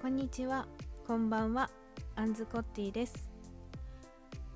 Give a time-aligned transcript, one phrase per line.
[0.00, 0.66] こんにちは、
[1.06, 1.68] こんばんは、
[2.16, 3.28] アンズコッティです。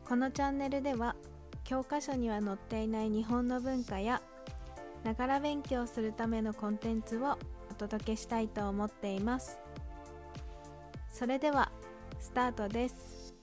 [0.09, 1.17] このチャンネルでは、
[1.65, 4.23] 教科書には載っていない日本の文化や、
[5.03, 7.39] ながら勉強するためのコンテンツを
[7.71, 9.61] お届けしたいと思っています。
[11.11, 11.71] それでは、
[12.21, 13.35] スタートです。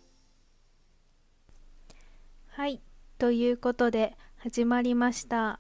[2.48, 2.82] はい、
[3.20, 5.60] ということで始まりました。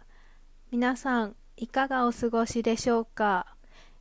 [0.71, 3.45] 皆さん、いかがお過ごしでしょうか、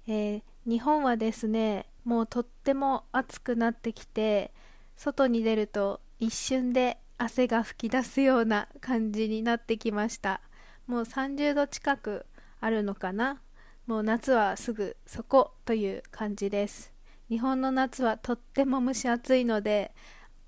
[0.06, 4.52] えー日本はですねもうとっても暑くなってきて
[4.96, 10.40] 外に出ると一瞬で汗が噴き出すような感じになってきました。
[10.86, 12.26] もう30度近く
[12.60, 13.40] あるのかな。
[13.86, 16.92] もう夏はすぐそこという感じです。
[17.28, 19.94] 日本の夏はとっても蒸し暑いので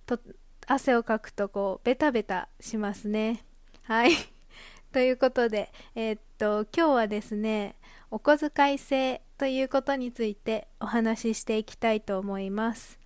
[0.06, 0.18] と
[0.66, 3.44] 汗をかくとこうベタベタしますね。
[3.82, 4.12] はい。
[4.92, 7.76] ということでえーっと今日はですね
[8.10, 13.00] お小遣い制ということについてお話ししていきたいと思います、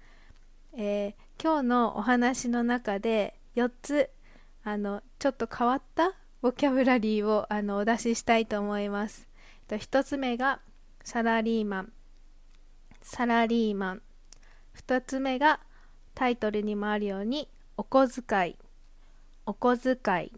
[0.76, 4.10] えー今日のお話の中で4つ
[4.62, 9.26] あのちょっと変わったボキャブラリーをあのお出ししたいと思います。
[9.66, 10.60] と1つ目が
[11.04, 11.92] サラリーマン
[13.00, 14.02] サラリーマン
[14.76, 15.60] 2つ目が
[16.14, 17.48] タイトルにもあるように
[17.78, 18.58] お小遣い。
[19.46, 20.32] お小遣い。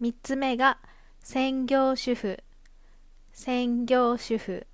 [0.00, 0.78] 3つ目が
[1.22, 2.42] 専業主婦。
[3.32, 4.66] 専業主婦。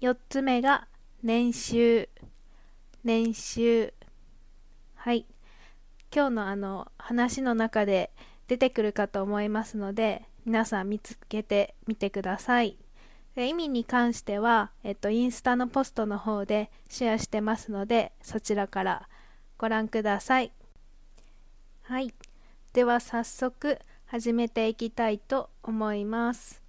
[0.00, 0.86] 4つ目が
[1.22, 2.08] 年収
[3.04, 3.92] 年収
[4.94, 5.26] はい。
[6.14, 8.10] 今日のあの話の中で
[8.48, 12.78] 出てくるかと思いますので皆さん見つけてみてください。
[13.34, 19.08] で意味に関しては、えっと、インスタのポストの方でシェアしてますのでそちらから
[19.58, 20.50] ご覧ください。
[21.82, 22.14] はい。
[22.72, 26.62] では早速始めていきたいと思います。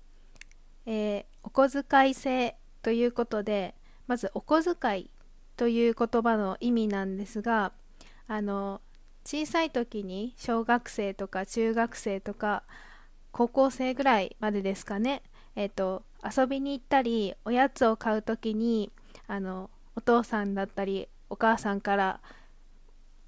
[0.85, 2.60] えーお小遣い制。
[2.81, 3.75] ということで
[4.07, 5.09] まずお小遣い
[5.57, 7.71] という言葉の意味なんですが
[8.27, 8.81] あの
[9.23, 12.63] 小さい時に小学生とか中学生とか
[13.31, 15.21] 高校生ぐらいまでですかね、
[15.55, 18.91] えっと遊びに行ったりおやつを買う時に
[19.27, 22.19] あのお父さんだったりお母さんから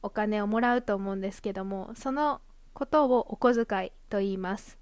[0.01, 2.41] お金をもらうと思うんですけどもその
[2.73, 4.77] ことをお小遣いと言います。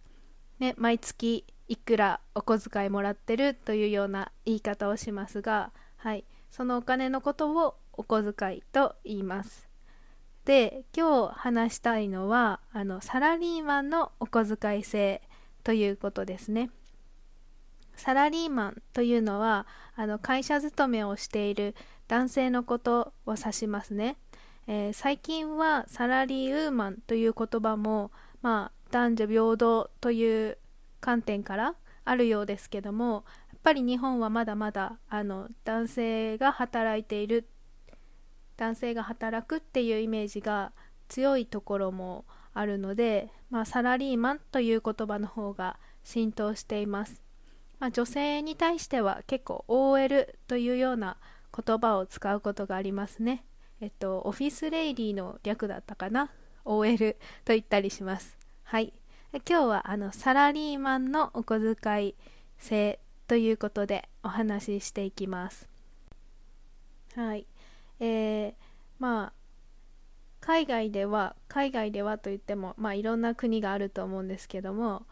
[0.60, 9.70] ね、毎月いくらお小遣いもらってるというような言い方をしますが、はい、そのお金のことをお小遣いと言います。
[10.44, 15.22] で今日話したいのはあのサラリーマンのお小遣い制
[15.64, 16.72] ということですね。
[17.96, 19.66] サラリーマンというのは
[19.96, 21.76] あの会社勤めをしている
[22.10, 24.18] 男性のことを指しますね。
[24.68, 28.12] えー最近はサラリーウーマンという言葉も、
[28.42, 30.58] まあ、男女平等という
[31.02, 31.76] 観点から
[32.06, 37.48] あるようですけどもやっぱり日本はまだまだあの男性が働いている
[38.58, 40.72] 男性が働くっていうイメージが
[41.10, 47.22] 強いところもあるので、まあ、サラリーマンという言葉の方が浸透しています、
[47.80, 51.18] まあ、女性に対しては結構 OL というような
[51.54, 53.44] 言葉を使うことがありますね。
[53.82, 56.32] えっとオフィスレイディの略だったかな
[56.64, 58.38] ？OL と言ったりします。
[58.64, 58.94] はい。
[59.34, 62.16] 今日はあのサラリーマンのお小遣い
[62.58, 65.70] 制ということでお話ししていきます。
[67.16, 67.48] はい。
[68.02, 68.54] えー、
[69.00, 69.34] まあ
[70.42, 75.06] 海外では海外ではといってもまあいろんな国があると思うんですけども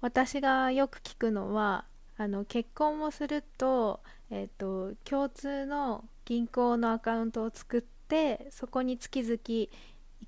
[0.00, 1.84] 私がよく聞くのは
[2.16, 9.68] あの結婚をすると,、えっと共通の銀行のアカウントを作ってそこに月々い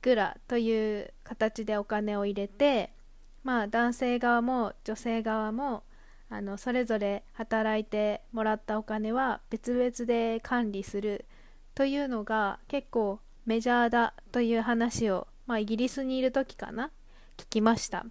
[0.01, 2.93] くらという形でお金を入れて
[3.45, 5.83] まあ男性側も女性側も
[6.31, 11.27] あのそれぞれ働いてもらったお金は別々で管理する
[11.75, 16.91] というのが結構メジャーだという話を、まあ、イギリスにいる時かな？
[17.37, 18.07] 聞きました。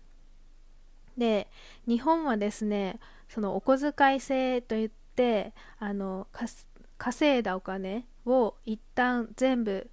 [1.18, 1.48] で
[1.88, 6.28] 日本はですねそのお小遣い制といってあの
[6.98, 9.90] 稼いだお金を一旦全部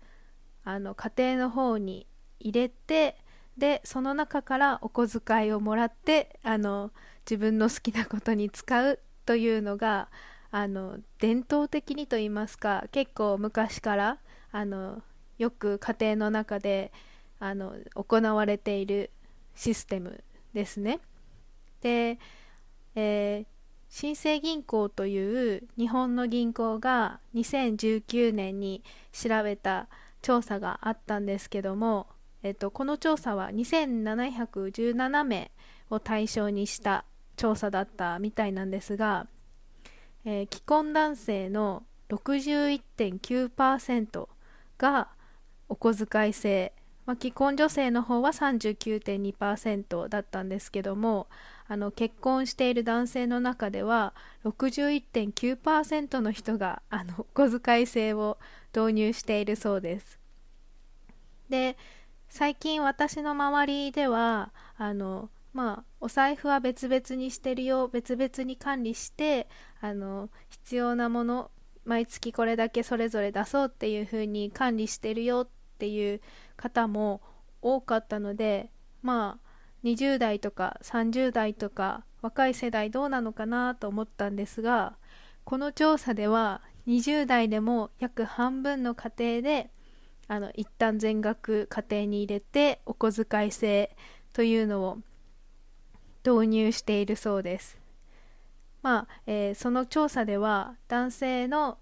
[0.64, 2.06] あの家庭の方に
[2.40, 3.16] 入れて
[3.58, 6.92] でその中からお小遣いをもらってあの
[7.28, 10.08] 自分の好きなことに使うというのが
[10.50, 14.18] あの伝統的にと言いますか結構昔から
[14.52, 15.02] あの
[15.36, 16.92] よく家庭の中で
[17.38, 19.10] あの行われている
[19.54, 21.00] システムですね。
[21.80, 22.18] で、
[22.94, 23.58] えー
[23.90, 28.82] 新生銀行という日本の銀行が2019年に
[29.12, 29.88] 調べた
[30.20, 32.06] 調査があったんですけども、
[32.42, 35.50] えっと、この調査は2717名
[35.90, 37.04] を対象にした
[37.36, 39.26] 調査だったみたいなんですが、
[40.24, 44.28] えー既婚男性の61.9%
[44.78, 45.08] が
[45.68, 46.72] お小遣い制、
[47.06, 51.26] まあ、既婚女性の方は39.2%だったんですけども
[51.66, 54.14] あの結婚している男性の中では
[54.44, 58.38] 61.9%の人があのお小遣い制を
[58.74, 60.18] 導入しているそうです。
[61.50, 61.76] で
[62.28, 69.48] 最近私の周りではあのまあお財布は別々にしてるよ別々に管理して
[69.80, 71.50] あの必要なもの
[71.84, 75.48] 毎月これだけそれぞれ出そうっていう風に管理してるよっ
[75.78, 76.20] ていう
[76.56, 77.22] 方も
[77.62, 78.70] 多かったので
[79.02, 79.48] まあ
[79.84, 84.96] 20代とか30代とか若い世代どうなのかなと思ったんですが
[85.44, 89.70] この調査では20代でも約半分の家庭で
[90.28, 93.96] あの一旦全額家庭に入れてお小遣い制
[94.32, 94.98] というのを
[96.24, 97.78] 導入しているそうです。
[98.82, 101.78] まあえー、その調査では男性の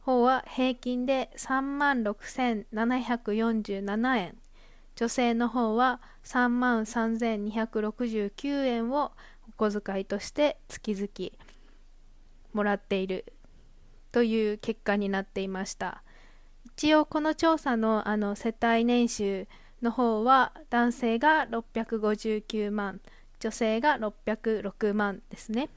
[0.00, 4.36] 方は平均で3万6747円
[4.96, 9.12] 女性の方は3万3269円を
[9.48, 11.08] お小遣いとして月々
[12.52, 13.24] もらっている
[14.12, 16.02] という結果になっていました
[16.78, 19.48] 一応この調査のあの世帯年収
[19.82, 23.00] の方は男性が659万
[23.40, 25.70] 女性が606万ですね。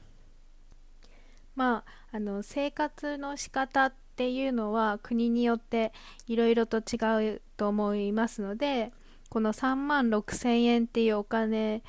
[1.56, 5.92] まああの生活の仕方っていうのは国によって
[6.28, 8.92] いろいろと違うと思いますので
[9.28, 11.82] この3万6000円っていうお金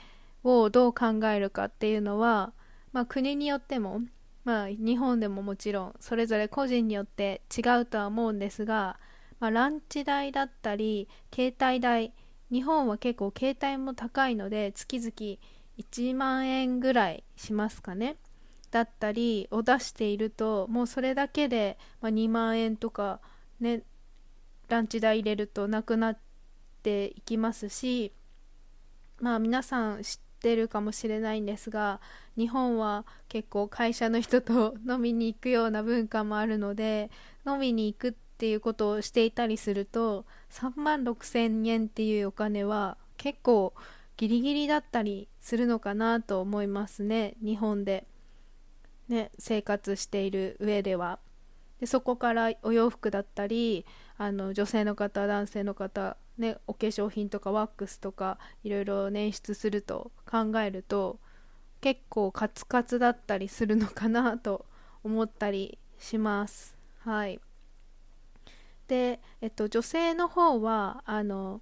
[0.44, 2.52] をどう考えるかっていうのは、
[2.94, 4.02] まあ、国によっても
[4.44, 8.98] まあ、日本でももちろんそれぞれ個人によって違うとは思うんですが、
[9.40, 12.14] まあ、ランチ代だったり携帯代
[12.52, 15.12] 日本は結構携帯も高いので月々
[15.80, 18.18] 1万円ぐらいしますかね。
[18.70, 23.20] だったりを出しているともうそれだけで、ま、2万円とか
[23.60, 23.84] ね
[24.68, 26.18] ランチ代入れるとなくなっ
[26.82, 28.12] ていきますし
[29.20, 32.02] まあ皆さん知てるかもしれないんですが
[32.38, 37.10] 日本は結構会社の人と飲みに行くような文化もあるので
[37.48, 43.74] 飲みに行くっていうことをしていたりすると3万6000円っていうお金は結構
[44.18, 47.36] ギリギリだったりするのかなと思いますね。
[47.44, 48.06] 日本で、
[49.08, 51.20] ね、生活している上では。
[51.80, 53.86] でそこからお洋服だったり
[54.18, 61.20] あの女性の方男性の方ね、お化粧品とかワックスとかいろいろ捻出すると考えると
[61.80, 64.66] 結構カツカツだったりするのかなと
[65.04, 66.76] 思ったりします。
[67.00, 67.40] はい、
[68.88, 71.62] で、えっと、女性の方はあの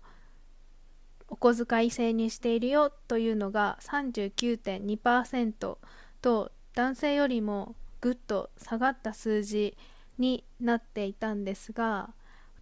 [1.28, 5.78] お小遣い制にしているよというのが39.2%
[6.22, 9.78] と男性よりもぐっと下がった数字
[10.18, 12.10] になっていたんですが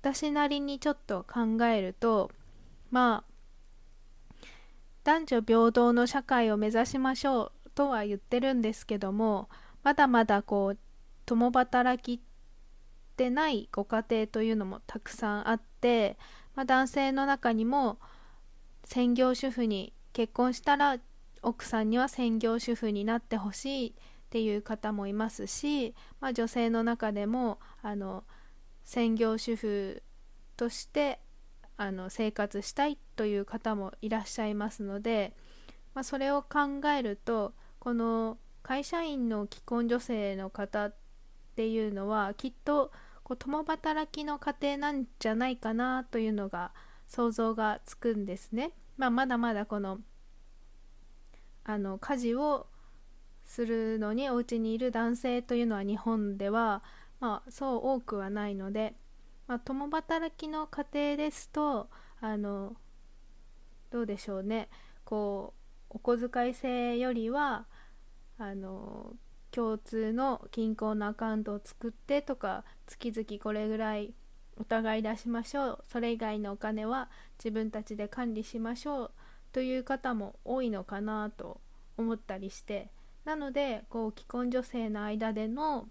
[0.01, 2.31] 私なりにちょっと考えると
[2.91, 4.45] まあ
[5.03, 9.49] 男女平等の社会を目指しましょうとは言ってるんですけども
[9.83, 10.77] まだまだこう
[11.25, 12.25] 共働きっ
[13.15, 16.17] てないご家庭というのもたくさんあって、
[16.55, 17.99] まあ、男性の中にも
[18.85, 20.97] 専業主婦に結婚したら
[21.41, 23.93] 奥さんには専業主婦になってほしいっ
[24.29, 28.23] ていう方もいますし、まあ、女性の中でもあの
[28.89, 30.01] 専業主婦
[30.57, 31.19] として
[31.77, 35.35] あの生活したいという方もいらっしゃいますので、
[35.93, 40.95] まあ、それを考えるとこの会社員の既婚女性の方っ
[41.55, 42.91] ていうのはきっと
[43.21, 46.71] こう共働きの家庭なんじゃないかなというのが
[47.07, 48.71] 想像がつくんですね。
[48.97, 49.99] まあ、まだまだこの
[51.63, 52.65] あの家事を
[53.45, 56.81] するのにお家にいる男性というのは日本では
[57.19, 58.95] まあ、そう多くはないので、
[59.47, 61.89] まあ、共働きの家庭ですと
[62.21, 62.75] あの
[63.91, 64.69] どうでしょうね。
[65.03, 65.53] こ
[65.89, 67.65] うお小遣い制よりは
[68.37, 69.13] あの
[69.51, 74.13] 共通の銀行のアカウントを作ってとか月々これぐらい
[74.57, 75.83] お互い出しましょう。
[75.87, 79.11] それ以外のお金は自分たちで管理しましょう。
[79.51, 81.59] という方も多いのかなと
[81.97, 82.91] 思ったりして。
[83.25, 85.87] なのでこう既婚女性の間での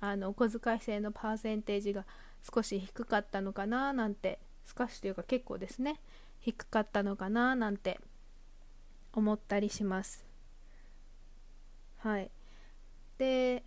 [0.00, 2.04] あのお小遣い制のパーセンテージが
[2.54, 4.38] 少し低かったのかななんて
[4.76, 6.00] 少しというか結構ですね。
[6.40, 7.98] 低かったのかななんて
[9.12, 10.24] 思ったりします。
[11.98, 12.30] はい。
[13.18, 13.64] で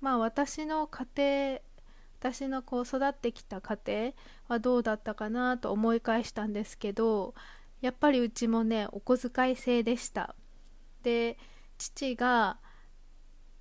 [0.00, 1.60] まあ私の家庭
[2.18, 4.12] 私のこう育ってきた家庭
[4.48, 7.34] はどうだったかなと思い返したんですけど
[7.80, 10.34] やっぱりうちもねお小遣い制でした。
[11.02, 11.38] で
[11.78, 12.58] 父が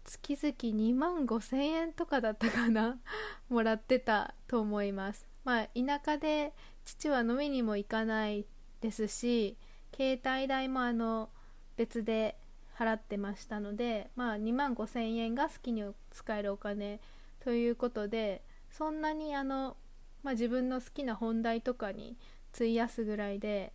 [0.06, 3.00] 月々2万5千円とかだったかな。
[3.50, 5.28] もらってたと思います。
[5.44, 6.54] まあ田舎で
[6.86, 8.46] 父は飲みにも行かない
[8.82, 9.58] ですし
[9.96, 11.30] 携帯代もあの
[11.78, 12.38] 別で
[12.78, 17.00] 払ってましたのでまあ2万5千円が好きに使えるお金
[17.44, 19.78] ということでそんなにあの、
[20.24, 22.18] まあ、自分の好きな本題とかに
[22.54, 23.72] 費やすぐらいで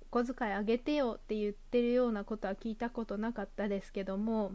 [0.00, 4.52] お小遣いあげてよって言ってるようなことは聞いたことなかったですけども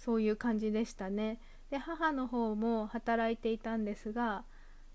[0.00, 1.38] そういう感じでしたね。
[1.70, 4.44] で母の方も働いていたんですが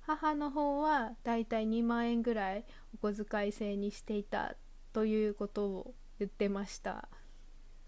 [0.01, 4.55] 母の方はだいたい2万円ぐらいお小遣い制にしていた
[4.93, 7.07] ということを言ってました。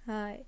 [0.06, 0.46] はい。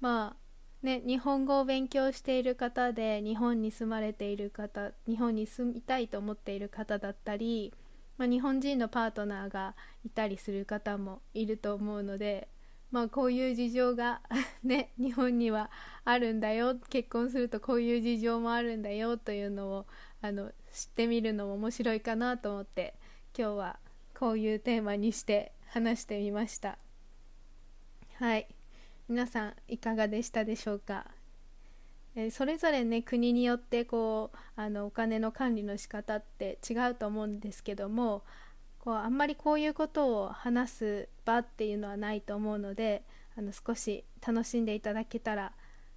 [0.00, 7.72] まあね日本語を勉強している方で日本に住まれている方日本に住みたいと思っている方だったり、
[8.18, 12.48] まあ、日本人のパートナーがいたりする方もいると思うので
[12.90, 14.20] まあこういう事情が
[14.64, 15.70] ね日本には
[16.04, 16.76] あるんだよ。
[16.88, 19.86] 結婚するとこういう事情もあるんだよというのを
[20.22, 22.94] あの知ってみるのも面白いかなと思って
[23.36, 23.78] 今日は
[24.14, 26.78] こういうテーマにして話してみました。
[28.14, 28.48] はい。
[29.08, 31.06] 皆さんいかがでしたでしょうか？
[32.16, 38.24] えそれぞれね国によってこうあのお金の管理の仕方って違うと思うんですけども
[38.90, 43.04] こうあんまりこういうことを話す場っていうのはないと思うので
[43.38, 45.52] あの少し楽しんでいただけたら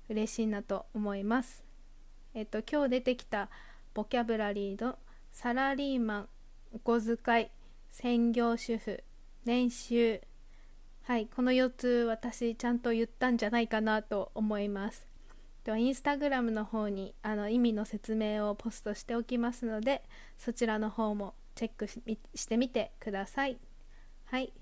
[0.09, 1.63] 嬉しいなと思います。
[2.35, 3.49] えっと今日出てきた
[3.95, 4.99] ボキャブラリーの
[5.31, 6.29] サラリーマン
[6.71, 7.47] お小遣い
[7.89, 9.03] 専業主婦
[9.43, 10.21] 年収
[11.01, 15.07] はいこの4つ私ちゃんと言ったんじゃないかなと思います
[15.63, 20.03] ではインスタグラムの方にあの意味の説明をポストしておきますので
[20.37, 23.57] そちらの方もチェックしてみてください。
[24.25, 24.53] はい。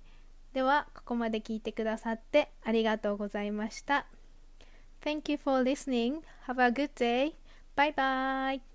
[0.53, 4.07] では、ここまで聞いてくださってありがとうございました。
[5.01, 6.21] Thank you for listening.
[6.47, 7.33] Have a good day.
[7.75, 8.70] Bye bye.